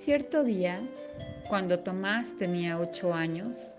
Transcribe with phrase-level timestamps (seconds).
[0.00, 0.80] Cierto día,
[1.50, 3.74] cuando Tomás tenía ocho años,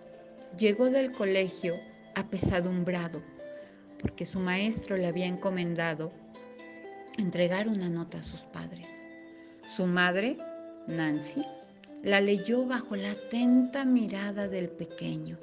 [0.56, 1.80] llegó del colegio
[2.14, 3.24] apesadumbrado
[4.00, 6.12] porque su maestro le había encomendado
[7.18, 8.88] entregar una nota a sus padres.
[9.76, 10.38] Su madre,
[10.86, 11.44] Nancy,
[12.04, 15.40] la leyó bajo la atenta mirada del pequeño.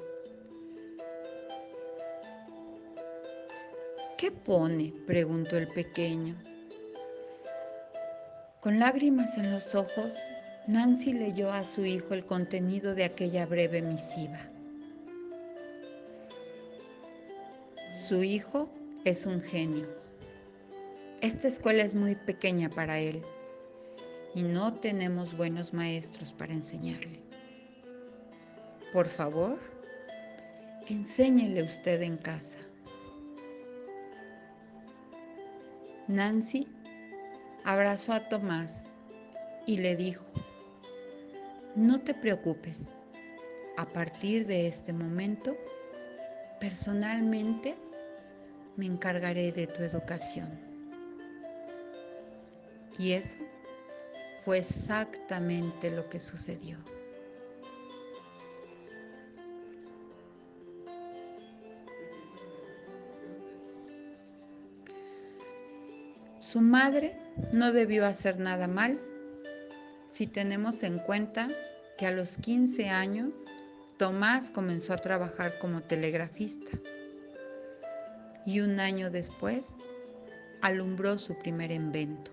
[4.17, 4.93] ¿Qué pone?
[5.05, 6.41] preguntó el pequeño.
[8.61, 10.13] Con lágrimas en los ojos,
[10.69, 14.37] Nancy leyó a su hijo el contenido de aquella breve misiva.
[18.07, 18.69] Su hijo
[19.03, 19.87] es un genio.
[21.21, 23.23] Esta escuela es muy pequeña para él
[24.35, 27.19] y no tenemos buenos maestros para enseñarle.
[28.93, 29.57] Por favor,
[30.87, 32.59] enséñele usted en casa.
[36.07, 36.67] Nancy
[37.63, 38.83] abrazó a Tomás
[39.65, 40.25] y le dijo,
[41.75, 42.87] no te preocupes,
[43.77, 45.55] a partir de este momento,
[46.59, 47.75] personalmente
[48.75, 50.49] me encargaré de tu educación.
[52.97, 53.39] Y eso
[54.43, 56.77] fue exactamente lo que sucedió.
[66.39, 67.15] Su madre
[67.53, 68.99] no debió hacer nada mal
[70.19, 71.47] si tenemos en cuenta
[71.97, 73.33] que a los 15 años
[73.95, 76.77] Tomás comenzó a trabajar como telegrafista
[78.45, 79.69] y un año después
[80.59, 82.31] alumbró su primer invento.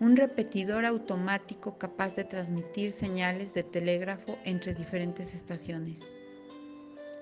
[0.00, 6.00] Un repetidor automático capaz de transmitir señales de telégrafo entre diferentes estaciones.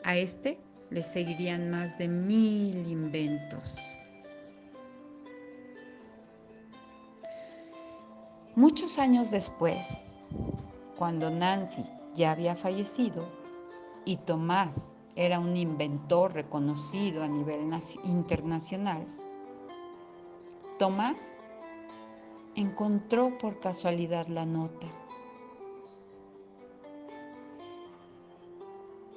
[0.05, 0.59] A este
[0.89, 3.79] le seguirían más de mil inventos.
[8.55, 10.15] Muchos años después,
[10.99, 13.27] cuando Nancy ya había fallecido
[14.05, 17.71] y Tomás era un inventor reconocido a nivel
[18.05, 19.07] internacional,
[20.79, 21.35] Tomás
[22.55, 24.87] encontró por casualidad la nota.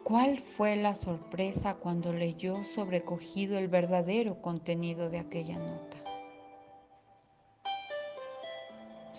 [0.05, 6.04] ¿Cuál fue la sorpresa cuando leyó sobrecogido el verdadero contenido de aquella nota?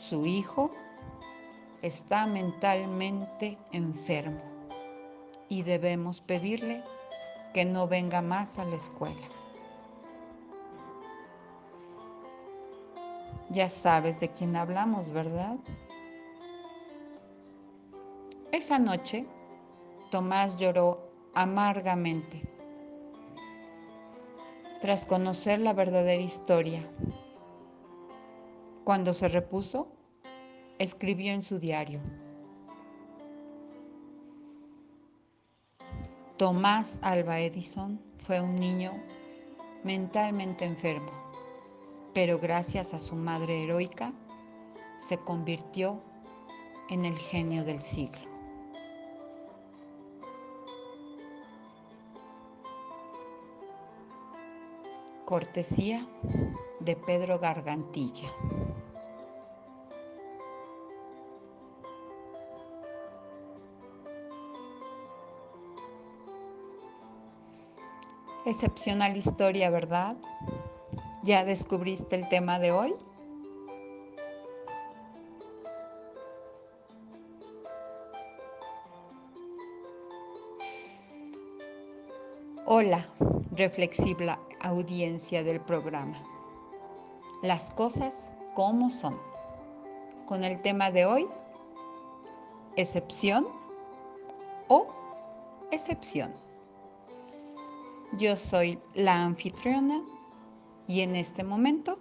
[0.09, 0.71] Su hijo
[1.83, 4.41] está mentalmente enfermo
[5.49, 6.84] y debemos pedirle
[7.53, 9.27] que no venga más a la escuela.
[13.50, 15.56] Ya sabes de quién hablamos, ¿verdad?
[18.53, 19.27] Esa noche,
[20.12, 22.49] Tomás lloró amargamente
[24.81, 26.88] tras conocer la verdadera historia.
[28.84, 29.95] Cuando se repuso,
[30.78, 32.00] escribió en su diario.
[36.37, 38.92] Tomás Alba Edison fue un niño
[39.84, 41.12] mentalmente enfermo,
[42.12, 44.12] pero gracias a su madre heroica
[45.00, 46.03] se convirtió
[46.91, 48.20] en el genio del siglo.
[55.25, 56.06] Cortesía
[56.81, 58.28] de Pedro Gargantilla.
[68.46, 70.16] Excepcional historia, ¿verdad?
[71.24, 72.94] ¿Ya descubriste el tema de hoy?
[82.66, 83.08] Hola,
[83.50, 86.16] reflexiva audiencia del programa.
[87.42, 88.14] Las cosas
[88.54, 89.18] como son.
[90.26, 91.26] Con el tema de hoy,
[92.76, 93.49] excepción
[94.69, 94.87] o
[95.72, 96.45] excepción.
[98.12, 100.03] Yo soy la anfitriona
[100.87, 101.99] y en este momento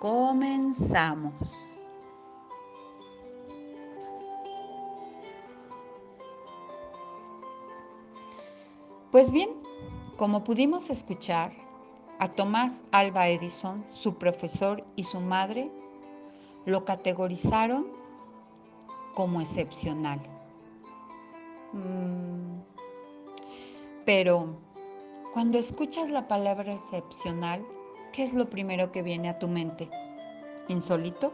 [0.00, 1.78] comenzamos.
[9.12, 9.50] Pues bien,
[10.16, 11.52] como pudimos escuchar,
[12.18, 15.70] a Tomás Alba Edison, su profesor y su madre
[16.66, 17.86] lo categorizaron
[19.14, 20.20] como excepcional.
[21.72, 22.71] Mm,
[24.04, 24.56] pero
[25.32, 27.64] cuando escuchas la palabra excepcional,
[28.12, 29.88] ¿qué es lo primero que viene a tu mente?
[30.68, 31.32] ¿Insólito?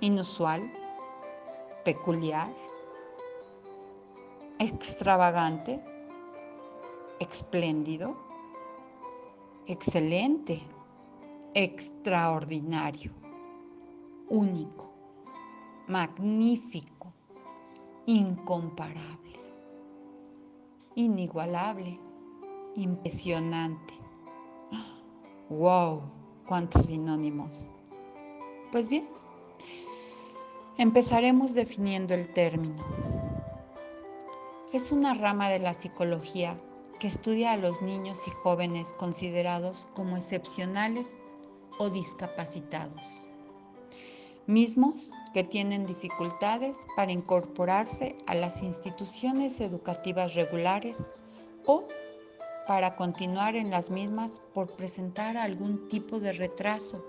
[0.00, 0.70] ¿Inusual?
[1.84, 2.52] ¿Peculiar?
[4.58, 5.80] ¿Extravagante?
[7.18, 8.16] ¿Espléndido?
[9.66, 10.60] ¿Excelente?
[11.54, 13.12] ¿Extraordinario?
[14.32, 14.90] único,
[15.88, 17.12] magnífico,
[18.06, 19.38] incomparable,
[20.94, 21.98] inigualable,
[22.76, 23.94] impresionante.
[25.48, 26.02] ¡Wow!
[26.46, 27.70] ¡Cuántos sinónimos!
[28.70, 29.08] Pues bien,
[30.78, 32.82] empezaremos definiendo el término.
[34.72, 36.56] Es una rama de la psicología
[36.98, 41.08] que estudia a los niños y jóvenes considerados como excepcionales
[41.78, 43.02] o discapacitados,
[44.46, 50.98] mismos que tienen dificultades para incorporarse a las instituciones educativas regulares
[51.66, 51.84] o
[52.66, 57.04] para continuar en las mismas por presentar algún tipo de retraso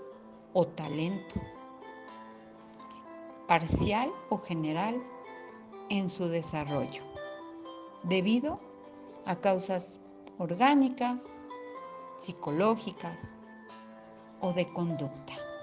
[0.52, 1.40] o talento,
[3.46, 5.02] parcial o general,
[5.90, 7.02] en su desarrollo,
[8.04, 8.58] debido
[9.26, 10.00] a causas
[10.38, 11.22] orgánicas,
[12.18, 13.18] psicológicas
[14.40, 15.53] o de conducta.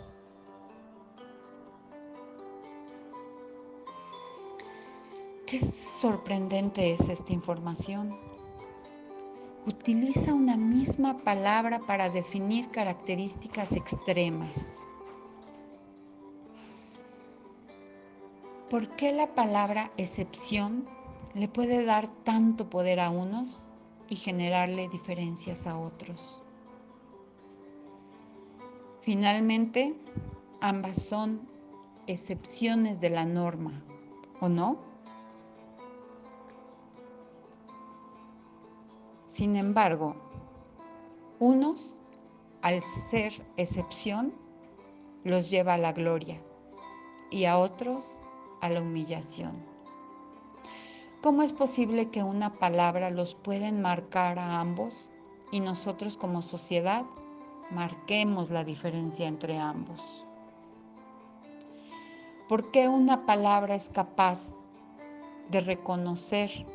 [5.52, 8.18] Qué sorprendente es esta información
[9.66, 14.66] utiliza una misma palabra para definir características extremas.
[18.70, 20.88] ¿Por qué la palabra excepción
[21.34, 23.66] le puede dar tanto poder a unos
[24.08, 26.42] y generarle diferencias a otros?
[29.02, 29.98] Finalmente,
[30.62, 31.42] ambas son
[32.08, 33.84] excepciones de la norma,
[34.40, 34.91] ¿o no?
[39.32, 40.14] Sin embargo,
[41.40, 41.96] unos,
[42.62, 44.34] al ser excepción,
[45.24, 46.42] los lleva a la gloria
[47.30, 48.04] y a otros
[48.60, 49.54] a la humillación.
[51.22, 55.10] ¿Cómo es posible que una palabra los pueda enmarcar a ambos
[55.50, 57.06] y nosotros como sociedad
[57.70, 60.26] marquemos la diferencia entre ambos?
[62.50, 64.54] ¿Por qué una palabra es capaz
[65.50, 66.66] de reconocer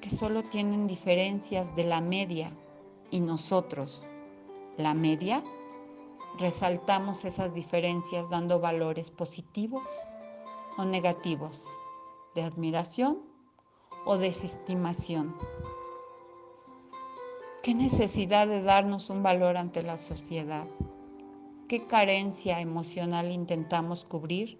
[0.00, 2.52] que solo tienen diferencias de la media
[3.10, 4.04] y nosotros,
[4.76, 5.42] la media,
[6.38, 9.82] resaltamos esas diferencias dando valores positivos
[10.76, 11.64] o negativos,
[12.34, 13.18] de admiración
[14.04, 15.34] o desestimación.
[17.62, 20.66] ¿Qué necesidad de darnos un valor ante la sociedad?
[21.68, 24.58] ¿Qué carencia emocional intentamos cubrir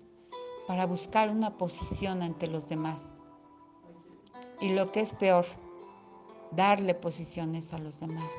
[0.67, 3.18] para buscar una posición ante los demás?
[4.61, 5.47] Y lo que es peor,
[6.51, 8.33] darle posiciones a los demás.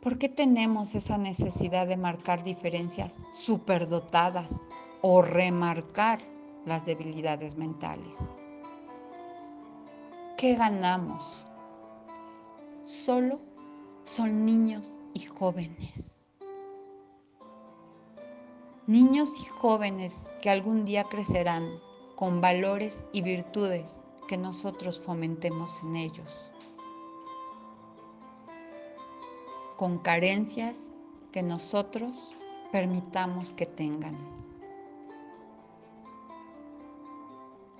[0.00, 4.62] ¿Por qué tenemos esa necesidad de marcar diferencias superdotadas
[5.02, 6.20] o remarcar
[6.64, 8.16] las debilidades mentales?
[10.38, 11.44] ¿Qué ganamos?
[12.86, 13.40] Solo
[14.04, 16.18] son niños y jóvenes.
[18.86, 21.78] Niños y jóvenes que algún día crecerán
[22.20, 26.52] con valores y virtudes que nosotros fomentemos en ellos,
[29.78, 30.94] con carencias
[31.32, 32.36] que nosotros
[32.72, 34.18] permitamos que tengan.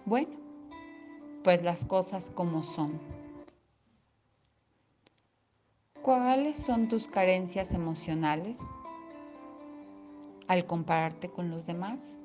[0.06, 0.34] Bueno,
[1.44, 2.98] pues las cosas como son.
[6.00, 8.58] ¿Cuáles son tus carencias emocionales
[10.48, 12.19] al compararte con los demás?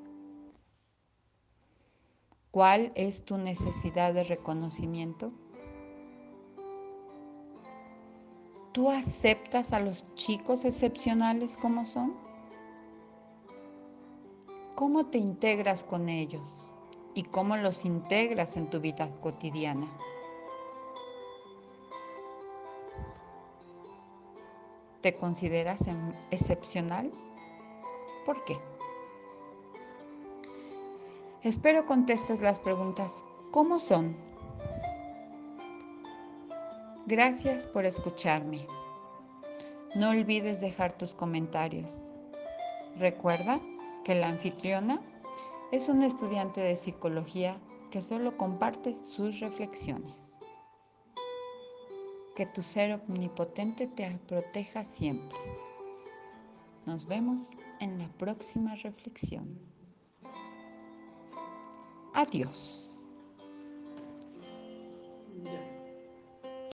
[2.56, 5.34] ¿Cuál es tu necesidad de reconocimiento?
[8.72, 12.14] ¿Tú aceptas a los chicos excepcionales como son?
[14.76, 16.64] ¿Cómo te integras con ellos
[17.14, 19.92] y cómo los integras en tu vida cotidiana?
[25.02, 25.84] ¿Te consideras
[26.32, 27.12] excepcional?
[28.26, 28.58] ¿Por qué?
[31.46, 34.18] Espero contestes las preguntas ¿cómo son?
[37.06, 38.66] Gracias por escucharme.
[39.94, 42.12] No olvides dejar tus comentarios.
[42.98, 43.62] Recuerda
[44.04, 45.00] que la anfitriona
[45.72, 47.60] es una estudiante de psicología
[47.92, 50.36] que solo comparte sus reflexiones.
[52.36, 55.38] Que tu ser omnipotente te proteja siempre.
[56.88, 57.40] Nos vemos
[57.80, 59.75] en la próxima reflexión.
[62.16, 62.95] Adiós.